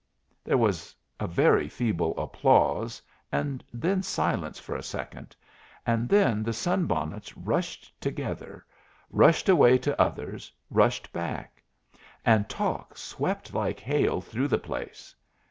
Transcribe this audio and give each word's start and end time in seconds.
There 0.43 0.57
was 0.57 0.95
a 1.19 1.27
very 1.27 1.69
feeble 1.69 2.17
applause, 2.19 3.03
and 3.31 3.63
then 3.71 4.01
silence 4.01 4.57
for 4.59 4.75
a 4.75 4.81
second, 4.81 5.35
and 5.85 6.09
then 6.09 6.41
the 6.41 6.53
sun 6.53 6.87
bonnets 6.87 7.37
rushed 7.37 7.93
together, 8.01 8.65
rushed 9.11 9.47
away 9.47 9.77
to 9.77 10.01
others, 10.01 10.51
rushed 10.71 11.13
back; 11.13 11.61
and 12.25 12.49
talk 12.49 12.97
swept 12.97 13.53
like 13.53 13.79
hail 13.79 14.21
through 14.21 14.47
the 14.47 14.57
place. 14.57 15.15